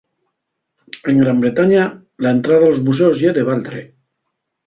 [1.09, 3.81] En Gran Bretaña la entrada a los museos ye de baldre.